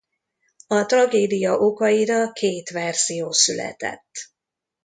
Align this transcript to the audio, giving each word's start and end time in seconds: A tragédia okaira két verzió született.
A 0.67 0.85
tragédia 0.85 1.57
okaira 1.59 2.31
két 2.31 2.69
verzió 2.69 3.31
született. 3.31 4.09